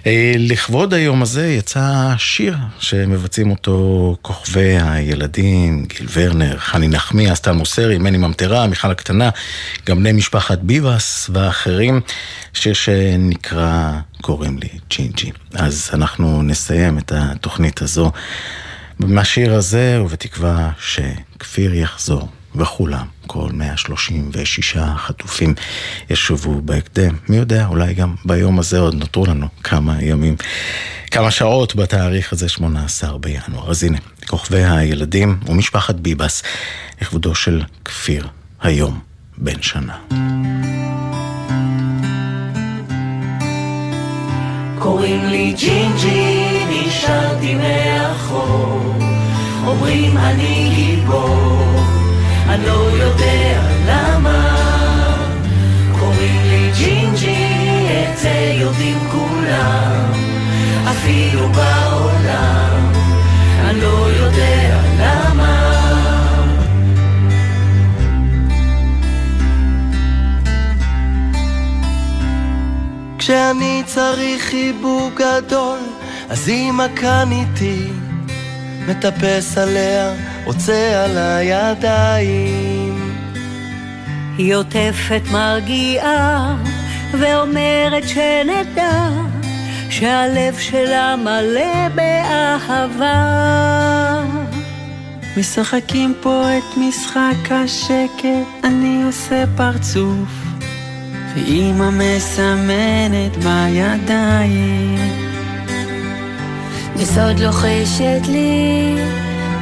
אה, 0.06 0.34
לכבוד 0.38 0.94
היום 0.94 1.22
הזה 1.22 1.48
יצא 1.48 2.14
שיר 2.18 2.56
שמבצעים 2.80 3.52
אותו 3.52 4.16
כוכבי 4.22 4.78
הילדים, 4.82 5.86
גיל 5.86 6.08
ורנר, 6.14 6.58
חני 6.58 6.88
נחמיאס, 6.88 7.40
טל 7.40 7.52
מוסרי, 7.52 7.98
מני 7.98 8.18
ממטרה, 8.18 8.68
מיכל 8.68 8.92
הקטנה, 8.92 9.30
גם 9.86 10.00
בני 10.00 10.12
משפחת 10.12 10.60
ביבס 10.60 11.30
ואחרים, 11.34 12.02
שיר 12.54 12.74
שנקרא 12.74 13.92
קוראים 14.22 14.58
לי 14.58 14.70
ג'ינג'י. 14.90 15.32
אז 15.54 15.90
אנחנו 15.94 16.44
נסיים 16.44 16.98
את 16.98 17.12
התוכנית 17.16 17.82
הזו 17.82 18.12
מהשיר 19.00 19.54
הזה, 19.54 20.02
ובתקווה 20.02 20.72
שכפיר 20.80 21.74
יחזור. 21.74 22.30
וכולם, 22.56 23.06
כל 23.28 23.50
136 23.54 24.78
חטופים 24.98 25.54
ישובו 26.10 26.62
בהקדם. 26.62 27.16
מי 27.30 27.38
יודע, 27.38 27.66
אולי 27.66 27.94
גם 27.94 28.16
ביום 28.26 28.60
הזה 28.60 28.80
עוד 28.80 28.96
נותרו 28.96 29.26
לנו 29.26 29.48
כמה 29.64 30.02
ימים, 30.02 30.36
כמה 31.12 31.32
שעות 31.32 31.76
בתאריך 31.76 32.34
הזה, 32.34 32.50
18 32.50 33.18
בינואר. 33.18 33.70
אז 33.72 33.84
הנה, 33.84 33.98
כוכבי 34.28 34.64
הילדים 34.64 35.40
ומשפחת 35.46 35.96
ביבס, 35.96 36.44
לכבודו 37.02 37.36
של 37.36 37.62
כפיר, 37.86 38.28
היום 38.62 39.00
בן 39.38 39.62
שנה. 39.62 39.98
קוראים 44.82 45.26
לי 45.26 45.54
ג'ינג'י, 45.58 46.66
נשארתי 46.70 47.56
מאחור. 47.56 48.94
אומרים 49.68 50.18
אני 50.18 50.72
גיבור, 50.76 51.62
אני 52.50 52.66
לא 52.66 52.90
יודע 52.92 53.62
למה. 53.88 54.58
קוראים 56.00 56.42
לי 56.44 56.72
ג'ינג'י, 56.78 57.46
את 58.14 58.18
זה 58.18 58.54
יודעים 58.60 58.98
כולם, 59.12 60.12
אפילו 60.92 61.48
בעולם. 61.50 62.92
אני 63.66 63.82
לא 63.82 64.08
יודע 64.10 64.82
למה. 65.00 65.21
כשאני 73.32 73.84
צריך 73.86 74.44
חיבוק 74.44 75.22
גדול, 75.22 75.80
אז 76.30 76.50
אמא 76.50 76.86
כאן 76.96 77.30
איתי, 77.32 77.88
מטפס 78.88 79.58
עליה, 79.58 80.14
רוצה 80.46 81.04
על 81.04 81.18
הידיים. 81.18 83.16
היא 84.38 84.56
עוטפת 84.56 85.22
מרגיעה 85.32 86.56
ואומרת 87.12 88.08
שנדע 88.08 89.10
שהלב 89.90 90.58
שלה 90.60 91.16
מלא 91.16 91.88
באהבה. 91.96 93.24
משחקים 95.38 96.14
פה 96.22 96.44
את 96.58 96.78
משחק 96.78 97.52
השקט, 97.52 98.64
אני 98.64 99.04
עושה 99.04 99.44
פרצוף, 99.58 100.51
ואמא 101.36 101.90
מסמנת 101.90 103.38
בידיים. 103.38 104.98
בסוד 106.96 107.40
לוחשת 107.40 108.22
לי, 108.28 108.96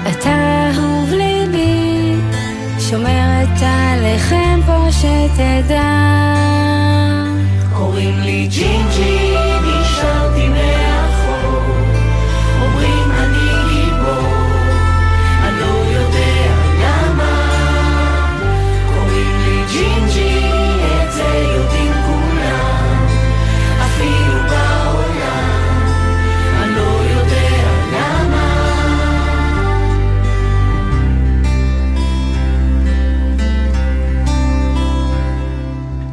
אתה 0.10 0.70
אהוב 0.76 1.10
ליבי, 1.10 2.16
שומרת 2.80 3.62
עליכם 3.62 4.60
פה 4.66 4.86
שתדע. 4.92 6.10
קוראים 7.78 8.20
לי 8.20 8.48
ג'ינג'י, 8.52 9.36
נשארתי 9.62 10.48
מאחור. 10.48 10.89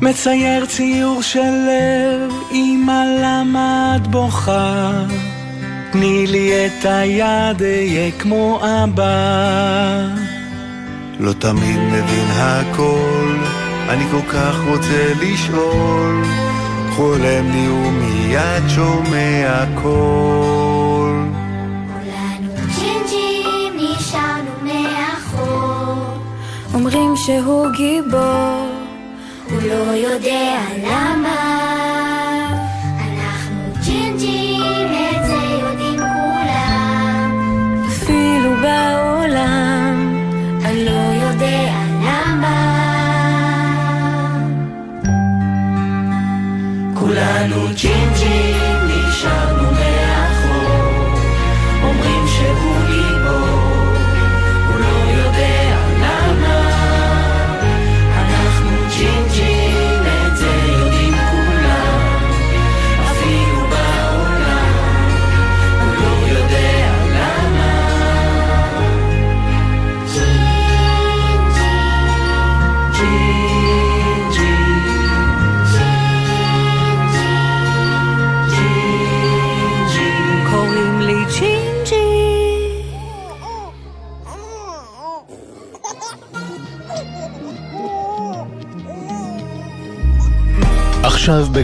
מצייר 0.07 0.66
ציור 0.66 1.22
של 1.22 1.40
לב, 1.40 2.32
אמא 2.52 3.04
למה 3.22 3.96
את 3.96 4.07
בוכה? 4.07 4.92
תני 5.92 6.26
לי 6.26 6.66
את 6.66 6.84
היד, 6.84 7.62
אהיה 7.62 8.11
כמו 8.18 8.61
אבא. 8.84 10.07
לא 11.20 11.32
תמיד 11.32 11.78
מבין 11.78 12.26
הכל, 12.30 13.36
אני 13.88 14.04
כל 14.11 14.32
כך 14.32 14.54
רוצה 14.68 15.12
לשאול. 15.20 16.24
חולם 16.96 17.50
לי 17.52 17.68
ומיד 17.68 18.68
שומע 18.68 19.64
קול. 19.82 21.28
כולנו 21.92 22.52
ג'ינג'ים 22.54 23.72
נשארנו 23.76 24.50
מאחור, 24.62 26.04
אומרים 26.74 27.16
שהוא 27.16 27.66
גיבור, 27.76 28.65
לא 29.68 29.94
יודע 29.94 30.58
למה. 30.82 31.65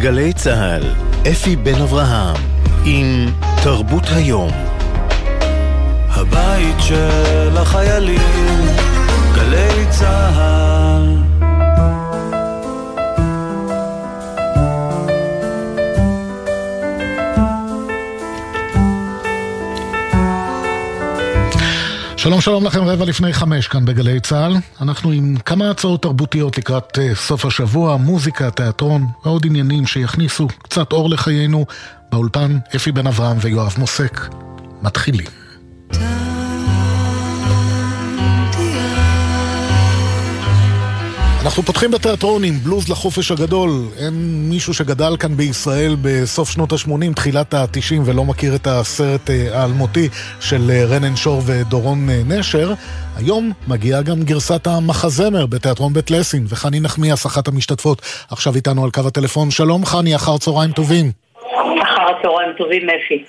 בגלי 0.02 0.32
צה"ל, 0.32 0.82
אפי 1.30 1.56
בן 1.56 1.82
אברהם, 1.82 2.36
עם 2.84 3.32
תרבות 3.62 4.02
היום. 4.14 4.50
הבית 6.10 6.76
של 6.78 7.56
החיילים, 7.56 8.66
גלי 9.34 9.86
צה"ל. 9.90 10.61
שלום 22.22 22.40
שלום 22.40 22.64
לכם, 22.64 22.84
רבע 22.84 23.04
לפני 23.04 23.32
חמש 23.32 23.68
כאן 23.68 23.84
בגלי 23.84 24.20
צה"ל. 24.20 24.54
אנחנו 24.80 25.10
עם 25.10 25.36
כמה 25.44 25.70
הצעות 25.70 26.02
תרבותיות 26.02 26.58
לקראת 26.58 26.98
uh, 26.98 27.14
סוף 27.14 27.44
השבוע, 27.44 27.96
מוזיקה, 27.96 28.50
תיאטרון 28.50 29.06
ועוד 29.24 29.46
עניינים 29.46 29.86
שיכניסו 29.86 30.48
קצת 30.62 30.92
אור 30.92 31.10
לחיינו. 31.10 31.66
באולפן 32.12 32.58
אפי 32.76 32.92
בן 32.92 33.06
אברהם 33.06 33.36
ויואב 33.40 33.74
מוסק. 33.78 34.28
מתחילים. 34.82 35.41
אנחנו 41.44 41.62
פותחים 41.62 41.90
בתיאטרון 41.90 42.44
עם 42.44 42.54
בלוז 42.54 42.88
לחופש 42.88 43.30
הגדול. 43.30 43.70
אין 43.98 44.12
מישהו 44.48 44.74
שגדל 44.74 45.16
כאן 45.20 45.36
בישראל 45.36 45.96
בסוף 46.02 46.50
שנות 46.50 46.72
ה-80, 46.72 47.14
תחילת 47.14 47.54
ה-90, 47.54 48.00
ולא 48.04 48.24
מכיר 48.24 48.54
את 48.54 48.66
הסרט 48.66 49.30
אה, 49.30 49.60
האלמותי 49.60 50.08
של 50.40 50.70
אה, 50.70 50.84
רנן 50.84 51.16
שור 51.16 51.42
ודורון 51.46 52.10
אה, 52.10 52.20
נשר. 52.26 52.72
היום 53.16 53.52
מגיעה 53.68 54.02
גם 54.02 54.22
גרסת 54.22 54.66
המחזמר 54.66 55.46
בתיאטרון 55.46 55.92
בית 55.92 56.10
לסין, 56.10 56.44
וחני 56.48 56.80
נחמיאס, 56.80 57.26
אחת 57.26 57.48
המשתתפות, 57.48 58.02
עכשיו 58.30 58.56
איתנו 58.56 58.84
על 58.84 58.90
קו 58.90 59.02
הטלפון. 59.06 59.50
שלום 59.50 59.84
חני, 59.84 60.16
אחר 60.16 60.38
צהריים 60.38 60.72
טובים. 60.72 61.10
אחר 61.82 62.02
הצהריים 62.18 62.52
טובים, 62.58 62.82
אפי. 62.90 63.24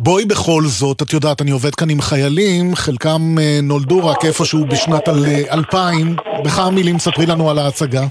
בואי 0.00 0.24
בכל 0.24 0.62
זאת, 0.62 1.02
את 1.02 1.12
יודעת, 1.12 1.40
אני 1.42 1.50
עובד 1.50 1.74
כאן 1.74 1.90
עם 1.90 2.00
חיילים, 2.00 2.64
חלקם 2.74 3.22
אה, 3.38 3.58
נולדו 3.62 3.98
רק 4.10 4.24
איפשהו 4.24 4.64
בשנת 4.64 5.08
על, 5.08 5.20
אה, 5.28 5.54
2000. 5.54 6.16
בכמה 6.44 6.70
מילים 6.74 6.98
ספרי 6.98 7.26
לנו 7.26 7.50
על 7.50 7.58
ההצגה. 7.58 8.04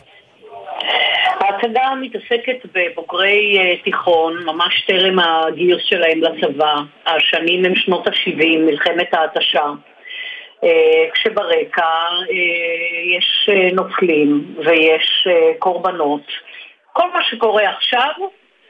ההצגה 1.41 1.87
מתעסקת 2.01 2.59
בבוגרי 2.73 3.57
אה, 3.59 3.75
תיכון, 3.83 4.33
ממש 4.45 4.73
טרם 4.87 5.19
הגיוס 5.19 5.81
שלהם 5.85 6.21
לצבא. 6.23 6.75
השנים 7.05 7.65
הם 7.65 7.75
שנות 7.75 8.07
ה-70, 8.07 8.59
מלחמת 8.65 9.13
ההתשה. 9.13 9.65
כשברקע 11.13 11.89
יש 13.17 13.49
נופלים 13.73 14.55
ויש 14.65 15.27
קורבנות. 15.59 16.21
כל 16.93 17.11
מה 17.13 17.19
שקורה 17.29 17.69
עכשיו, 17.69 18.11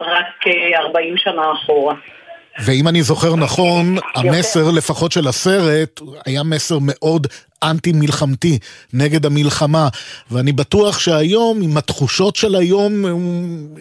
רק 0.02 0.48
אה, 0.48 0.80
40 0.80 1.18
שנה 1.18 1.52
אחורה. 1.52 1.96
ואם 2.60 2.88
אני 2.88 3.04
זוכר 3.04 3.36
נכון, 3.36 3.98
המסר 4.16 4.72
לפחות 4.72 5.12
של 5.12 5.28
הסרט 5.28 6.02
היה 6.26 6.44
מסר 6.44 6.78
מאוד 6.82 7.28
אנטי-מלחמתי, 7.64 8.60
נגד 8.94 9.26
המלחמה. 9.26 9.88
ואני 10.32 10.52
בטוח 10.52 11.00
שהיום, 11.00 11.62
עם 11.62 11.78
התחושות 11.78 12.36
של 12.36 12.56
היום, 12.56 13.06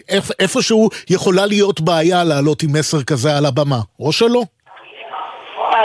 איפ, 0.09 0.31
איפשהו 0.39 0.89
יכולה 1.11 1.47
להיות 1.47 1.81
בעיה 1.81 2.25
לעלות 2.25 2.63
עם 2.63 2.73
מסר 2.73 3.03
כזה 3.03 3.37
על 3.37 3.47
הבמה, 3.47 3.81
או 4.01 4.13
שלא? 4.13 4.43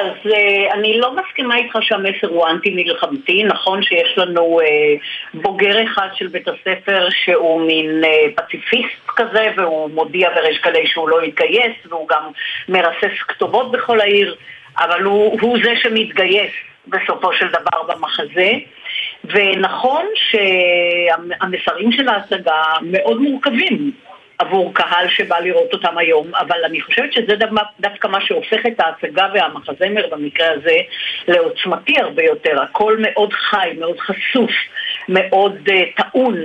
אז 0.02 0.32
uh, 0.32 0.74
אני 0.74 0.99
לא 0.99 1.16
מסכימה 1.16 1.56
איתך 1.56 1.78
שהמסר 1.82 2.28
הוא 2.28 2.47
אנטי-מלחמתי. 2.47 3.43
נכון 3.43 3.84
שיש 3.84 4.18
לנו 4.18 4.60
uh, 4.62 4.64
בוגר 5.34 5.84
אחד 5.84 6.08
של 6.16 6.28
בית 6.28 6.47
הספר 6.47 7.08
שהוא 7.24 7.62
מין 7.62 8.04
uh, 8.04 8.41
פציפיסט 8.41 9.08
כזה, 9.08 9.47
והוא 9.58 9.89
מודיע 9.89 10.30
בריש 10.36 10.62
גלי 10.62 10.88
שהוא 10.88 11.10
לא 11.10 11.24
יתגייס, 11.24 11.74
והוא 11.89 12.08
גם 12.08 12.24
מרסס 12.70 13.18
כתובות 13.28 13.72
בכל 13.72 14.02
העיר, 14.02 14.36
אבל 14.78 15.02
הוא, 15.02 15.39
הוא 15.41 15.58
זה 15.64 15.74
שמתגייס 15.76 16.52
בסופו 16.88 17.34
של 17.34 17.47
דבר 17.47 17.84
במחזה. 17.88 18.52
ונכון 19.26 20.06
שהמסרים 20.16 21.91
של 21.91 22.10
ההצגה 22.10 22.62
מאוד 22.82 23.22
מורכבים. 23.22 23.91
עבור 24.42 24.74
קהל 24.74 25.10
שבא 25.10 25.39
לראות 25.39 25.74
אותם 25.74 25.98
היום, 25.98 26.36
אבל 26.36 26.64
אני 26.66 26.82
חושבת 26.82 27.14
שזה 27.14 27.34
דווקא 27.80 28.08
מה 28.08 28.22
שהופך 28.22 28.66
את 28.68 28.80
ההצגה 28.80 29.28
והמחזמר 29.34 30.08
במקרה 30.12 30.52
הזה 30.52 30.78
לעוצמתי 31.28 32.00
הרבה 32.00 32.24
יותר. 32.24 32.62
הכל 32.62 32.98
מאוד 33.00 33.34
חי, 33.34 33.70
מאוד 33.80 34.00
חשוף, 34.00 34.52
מאוד 35.10 35.58
uh, 35.68 36.04
טעון. 36.04 36.36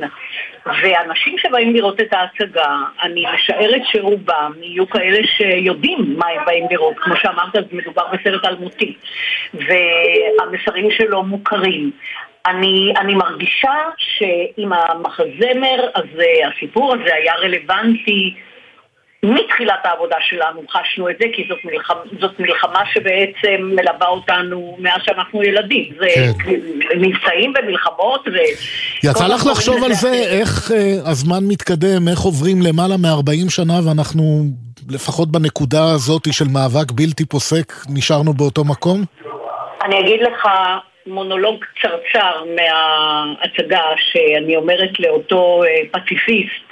ואנשים 0.66 1.38
שבאים 1.38 1.74
לראות 1.74 2.01
את 2.01 2.12
ההצגה, 2.12 2.76
אני 3.03 3.24
משערת 3.34 3.82
שרובם 3.84 4.53
יהיו 4.61 4.90
כאלה 4.90 5.18
שיודעים 5.26 6.14
מה 6.18 6.26
הם 6.26 6.44
באים 6.47 6.66
לראות. 6.70 6.99
כמו 6.99 7.16
שאמרת, 7.16 7.72
מדובר 7.72 8.03
בסרט 8.12 8.44
אלמותי, 8.44 8.97
והמסרים 9.55 10.90
שלו 10.90 11.22
מוכרים. 11.22 11.90
אני, 12.47 12.92
אני 12.99 13.14
מרגישה 13.14 13.74
שעם 13.99 14.72
המחזמר 14.72 15.88
הזה, 15.94 16.26
הסיפור 16.49 16.94
הזה 16.94 17.14
היה 17.14 17.34
רלוונטי 17.34 18.34
מתחילת 19.22 19.80
העבודה 19.84 20.16
שלנו, 20.20 20.62
חשנו 20.70 21.11
את 21.11 21.16
זה, 21.20 21.24
כי 21.34 21.47
זאת, 21.49 21.59
מלחמה, 21.64 22.01
זאת 22.20 22.40
מלחמה 22.40 22.82
שבעצם 22.92 23.62
מלווה 23.62 24.09
אותנו 24.09 24.76
מאז 24.78 25.01
שאנחנו 25.05 25.42
ילדים. 25.42 25.92
זה 25.99 26.07
כן. 26.44 26.53
מבצעים 26.97 27.53
ומלחמות 27.59 28.28
ו... 28.28 28.36
יצא 29.05 29.26
לך 29.26 29.47
לחשוב 29.47 29.84
על 29.84 29.92
זה, 29.92 30.12
איך 30.12 30.70
uh, 30.70 30.74
הזמן 31.11 31.44
מתקדם, 31.49 32.09
איך 32.09 32.20
עוברים 32.20 32.62
למעלה 32.62 32.97
מ-40 32.97 33.51
שנה 33.51 33.74
ואנחנו, 33.88 34.22
לפחות 34.90 35.32
בנקודה 35.32 35.84
הזאת 35.94 36.22
של 36.32 36.44
מאבק 36.53 36.92
בלתי 36.92 37.24
פוסק, 37.24 37.72
נשארנו 37.94 38.32
באותו 38.32 38.64
מקום? 38.64 39.05
אני 39.84 40.01
אגיד 40.01 40.20
לך... 40.22 40.49
מונולוג 41.07 41.64
קצרצר 41.64 42.44
מההצגה 42.57 43.82
שאני 43.96 44.57
אומרת 44.57 45.00
לאותו 45.00 45.62
פציפיסט 45.92 46.66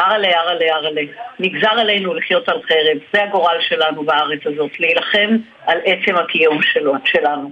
ארלה, 0.00 0.28
ארלה, 0.28 0.74
ארלה. 0.74 1.00
נגזר 1.38 1.70
עלינו 1.70 2.14
לחיות 2.14 2.48
על 2.48 2.60
חרב, 2.68 2.98
זה 3.12 3.22
הגורל 3.22 3.56
שלנו 3.60 4.04
בארץ 4.04 4.40
הזאת, 4.46 4.80
להילחם 4.80 5.36
על 5.66 5.78
עצם 5.84 6.16
הקיום 6.16 6.62
שלו, 6.62 6.92
שלנו. 7.04 7.50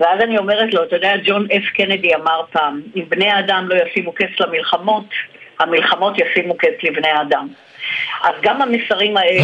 ואז 0.00 0.20
אני 0.20 0.38
אומרת 0.38 0.74
לו, 0.74 0.82
אתה 0.82 0.96
יודע, 0.96 1.12
ג'ון 1.24 1.46
אף 1.56 1.64
קנדי 1.74 2.14
אמר 2.14 2.42
פעם, 2.52 2.80
אם 2.96 3.04
בני 3.08 3.30
האדם 3.30 3.68
לא 3.68 3.74
ישימו 3.74 4.12
קץ 4.12 4.40
למלחמות, 4.40 5.04
המלחמות 5.60 6.14
ישימו 6.18 6.56
קץ 6.56 6.82
לבני 6.82 7.08
האדם. 7.08 7.48
אז 8.22 8.34
גם 8.42 8.62
המסרים 8.62 9.16
האלה 9.16 9.42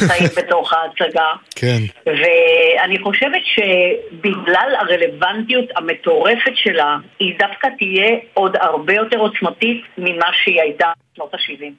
נמצאים 0.00 0.28
בתוך 0.38 0.72
ההצגה. 0.72 1.26
כן. 1.54 1.78
ואני 2.06 2.98
חושבת 3.02 3.42
שבגלל 3.54 4.70
הרלוונטיות 4.80 5.64
המטורפת 5.76 6.52
שלה, 6.54 6.96
היא 7.18 7.34
דווקא 7.38 7.68
תהיה 7.78 8.10
עוד 8.34 8.56
הרבה 8.60 8.94
יותר 8.94 9.18
עוצמתית 9.18 9.82
ממה 9.98 10.26
שהיא 10.44 10.60
הייתה 10.60 10.86
בשנות 11.12 11.34
ה-70. 11.34 11.72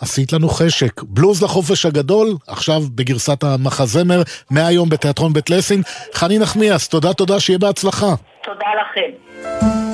עשית 0.00 0.32
לנו 0.32 0.48
חשק. 0.48 1.02
בלוז 1.02 1.42
לחופש 1.42 1.86
הגדול, 1.86 2.28
עכשיו 2.46 2.80
בגרסת 2.94 3.44
המחזמר, 3.44 4.22
מהיום 4.50 4.88
בתיאטרון 4.88 5.32
בית 5.32 5.50
לסין. 5.50 5.82
חני 6.14 6.38
נחמיאס, 6.38 6.88
תודה 6.88 7.12
תודה, 7.12 7.40
שיהיה 7.40 7.58
בהצלחה. 7.58 8.14
תודה 8.44 8.66
לכם. 8.80 9.87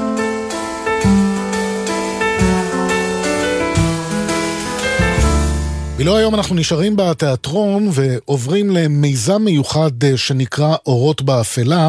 ולא 5.99 6.17
היום 6.19 6.35
אנחנו 6.35 6.57
נשארים 6.57 6.93
בתיאטרון 6.97 7.83
ועוברים 7.97 8.67
למיזם 8.77 9.43
מיוחד 9.45 9.95
אה, 10.05 10.17
שנקרא 10.17 10.73
אורות 10.87 11.23
באפלה, 11.23 11.87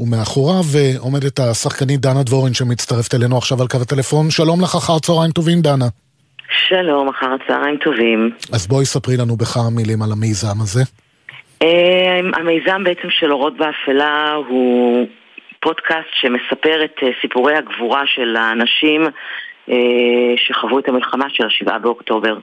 ומאחוריו 0.00 0.64
אה, 0.78 0.98
עומדת 1.04 1.38
השחקנית 1.38 2.00
דנה 2.00 2.22
דבורין 2.22 2.54
שמצטרפת 2.54 3.14
אלינו 3.14 3.38
עכשיו 3.38 3.58
על 3.62 3.68
קו 3.68 3.78
הטלפון. 3.82 4.24
שלום 4.30 4.58
לך, 4.62 4.74
אחר 4.74 4.98
צהריים 4.98 5.32
טובים, 5.32 5.58
דנה. 5.60 5.88
שלום, 6.68 7.08
אחר 7.08 7.32
צהריים 7.46 7.76
טובים. 7.76 8.30
אז 8.52 8.66
בואי 8.66 8.84
ספרי 8.84 9.16
לנו 9.16 9.36
בכמה 9.36 9.70
מילים 9.76 10.02
על 10.02 10.12
המיזם 10.12 10.58
הזה. 10.62 10.82
אה, 11.62 12.20
המיזם 12.38 12.84
בעצם 12.84 13.08
של 13.10 13.32
אורות 13.32 13.54
באפלה 13.56 14.32
הוא 14.48 15.06
פודקאסט 15.60 16.12
שמספר 16.20 16.84
את 16.84 16.96
סיפורי 17.20 17.54
הגבורה 17.56 18.02
של 18.06 18.36
האנשים 18.36 19.00
שחוו 20.36 20.78
את 20.78 20.88
המלחמה 20.88 21.26
של 21.30 21.46
השבעה 21.46 21.78
באוקטובר. 21.78 22.38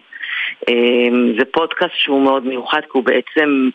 זה 1.39 1.45
פודקאסט 1.51 1.93
שהוא 1.95 2.21
מאוד 2.21 2.45
מיוחד 2.45 2.81
כי 2.81 2.89
הוא 2.91 3.03
בעצם 3.03 3.69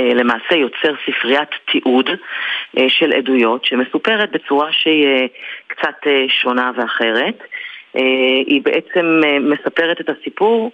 למעשה 0.00 0.54
יוצר 0.54 0.94
ספריית 1.06 1.48
תיעוד 1.72 2.10
של 2.88 3.12
עדויות 3.12 3.64
שמסופרת 3.64 4.30
בצורה 4.32 4.72
שהיא 4.72 5.28
קצת 5.66 6.06
שונה 6.28 6.70
ואחרת. 6.76 7.42
היא 8.46 8.62
בעצם 8.62 9.20
מספרת 9.40 10.00
את 10.00 10.08
הסיפור 10.08 10.68